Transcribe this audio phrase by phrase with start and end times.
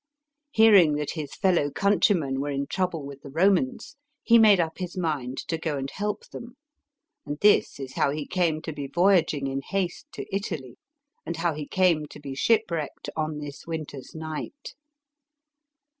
[0.49, 4.97] Hearing that his fellow countrymen were in trouble with the Eomans, he made up his
[4.97, 6.57] mind to go and help them.
[7.23, 10.79] And this is how he came to be voyaging in haiste to Italy,
[11.23, 14.73] and how he came to be shipwrecked on this winter's night.